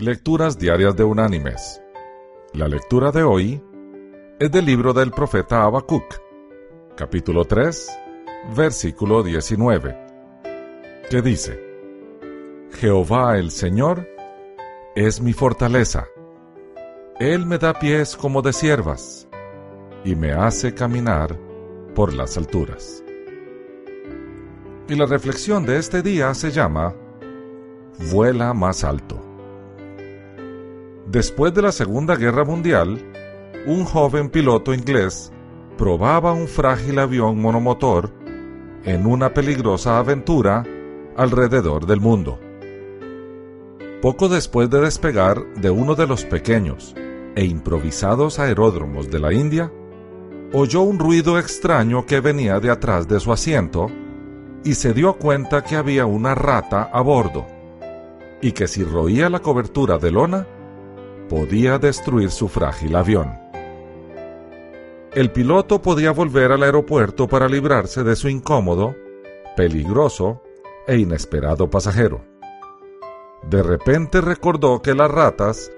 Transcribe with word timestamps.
Lecturas 0.00 0.56
Diarias 0.56 0.94
de 0.94 1.02
Unánimes. 1.02 1.82
La 2.52 2.68
lectura 2.68 3.10
de 3.10 3.24
hoy 3.24 3.60
es 4.38 4.48
del 4.48 4.64
libro 4.64 4.92
del 4.92 5.10
profeta 5.10 5.64
Habacuc, 5.64 6.04
capítulo 6.96 7.44
3, 7.44 7.98
versículo 8.56 9.24
19, 9.24 9.96
que 11.10 11.20
dice: 11.20 11.60
Jehová 12.74 13.38
el 13.38 13.50
Señor 13.50 14.08
es 14.94 15.20
mi 15.20 15.32
fortaleza. 15.32 16.06
Él 17.18 17.44
me 17.44 17.58
da 17.58 17.72
pies 17.72 18.16
como 18.16 18.40
de 18.40 18.52
siervas 18.52 19.26
y 20.04 20.14
me 20.14 20.30
hace 20.30 20.74
caminar 20.74 21.36
por 21.96 22.14
las 22.14 22.36
alturas. 22.36 23.02
Y 24.88 24.94
la 24.94 25.06
reflexión 25.06 25.66
de 25.66 25.78
este 25.78 26.02
día 26.02 26.32
se 26.34 26.52
llama 26.52 26.94
Vuela 28.12 28.54
más 28.54 28.84
alto. 28.84 29.27
Después 31.10 31.54
de 31.54 31.62
la 31.62 31.72
Segunda 31.72 32.16
Guerra 32.16 32.44
Mundial, 32.44 33.02
un 33.66 33.86
joven 33.86 34.28
piloto 34.28 34.74
inglés 34.74 35.32
probaba 35.78 36.34
un 36.34 36.46
frágil 36.46 36.98
avión 36.98 37.40
monomotor 37.40 38.10
en 38.84 39.06
una 39.06 39.32
peligrosa 39.32 39.98
aventura 39.98 40.66
alrededor 41.16 41.86
del 41.86 42.00
mundo. 42.00 42.38
Poco 44.02 44.28
después 44.28 44.68
de 44.68 44.82
despegar 44.82 45.42
de 45.54 45.70
uno 45.70 45.94
de 45.94 46.06
los 46.06 46.26
pequeños 46.26 46.94
e 47.36 47.44
improvisados 47.46 48.38
aeródromos 48.38 49.10
de 49.10 49.18
la 49.18 49.32
India, 49.32 49.72
oyó 50.52 50.82
un 50.82 50.98
ruido 50.98 51.38
extraño 51.38 52.04
que 52.04 52.20
venía 52.20 52.60
de 52.60 52.68
atrás 52.68 53.08
de 53.08 53.18
su 53.18 53.32
asiento 53.32 53.86
y 54.62 54.74
se 54.74 54.92
dio 54.92 55.14
cuenta 55.14 55.64
que 55.64 55.76
había 55.76 56.04
una 56.04 56.34
rata 56.34 56.90
a 56.92 57.00
bordo 57.00 57.46
y 58.42 58.52
que 58.52 58.68
si 58.68 58.84
roía 58.84 59.30
la 59.30 59.40
cobertura 59.40 59.96
de 59.96 60.10
lona, 60.10 60.46
podía 61.28 61.78
destruir 61.78 62.30
su 62.30 62.48
frágil 62.48 62.96
avión. 62.96 63.38
El 65.12 65.30
piloto 65.30 65.80
podía 65.80 66.12
volver 66.12 66.52
al 66.52 66.62
aeropuerto 66.62 67.28
para 67.28 67.48
librarse 67.48 68.02
de 68.02 68.16
su 68.16 68.28
incómodo, 68.28 68.94
peligroso 69.56 70.42
e 70.86 70.98
inesperado 70.98 71.68
pasajero. 71.68 72.24
De 73.42 73.62
repente 73.62 74.20
recordó 74.20 74.80
que 74.82 74.94
las 74.94 75.10
ratas 75.10 75.70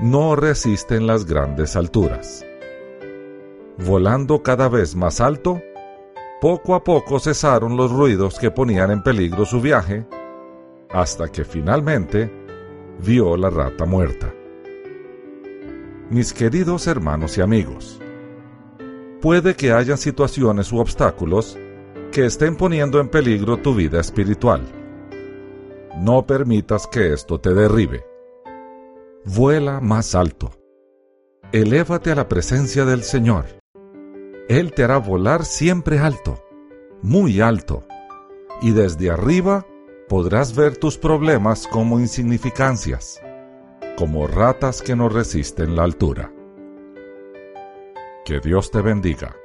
no 0.00 0.36
resisten 0.36 1.06
las 1.06 1.24
grandes 1.24 1.76
alturas. 1.76 2.44
Volando 3.78 4.42
cada 4.42 4.68
vez 4.68 4.94
más 4.94 5.20
alto, 5.20 5.60
poco 6.40 6.74
a 6.74 6.84
poco 6.84 7.18
cesaron 7.18 7.76
los 7.76 7.92
ruidos 7.92 8.38
que 8.38 8.50
ponían 8.50 8.90
en 8.90 9.02
peligro 9.02 9.44
su 9.44 9.60
viaje, 9.60 10.06
hasta 10.90 11.28
que 11.28 11.44
finalmente 11.44 12.30
vio 13.00 13.36
la 13.36 13.50
rata 13.50 13.84
muerta 13.84 14.32
mis 16.10 16.32
queridos 16.32 16.86
hermanos 16.86 17.36
y 17.36 17.40
amigos. 17.40 18.00
Puede 19.20 19.56
que 19.56 19.72
haya 19.72 19.96
situaciones 19.96 20.72
u 20.72 20.78
obstáculos 20.78 21.58
que 22.12 22.26
estén 22.26 22.56
poniendo 22.56 23.00
en 23.00 23.08
peligro 23.08 23.56
tu 23.56 23.74
vida 23.74 24.00
espiritual. 24.00 24.62
No 25.98 26.26
permitas 26.26 26.86
que 26.86 27.12
esto 27.12 27.40
te 27.40 27.54
derribe. 27.54 28.04
Vuela 29.24 29.80
más 29.80 30.14
alto. 30.14 30.52
Elévate 31.52 32.12
a 32.12 32.14
la 32.14 32.28
presencia 32.28 32.84
del 32.84 33.02
Señor. 33.02 33.44
Él 34.48 34.72
te 34.72 34.84
hará 34.84 34.98
volar 34.98 35.44
siempre 35.44 35.98
alto, 35.98 36.44
muy 37.02 37.40
alto, 37.40 37.84
y 38.62 38.70
desde 38.70 39.10
arriba 39.10 39.66
podrás 40.08 40.54
ver 40.54 40.76
tus 40.76 40.98
problemas 40.98 41.66
como 41.66 41.98
insignificancias 41.98 43.20
como 43.96 44.26
ratas 44.26 44.82
que 44.82 44.94
no 44.94 45.08
resisten 45.08 45.74
la 45.74 45.84
altura. 45.84 46.30
Que 48.26 48.40
Dios 48.40 48.70
te 48.70 48.82
bendiga. 48.82 49.36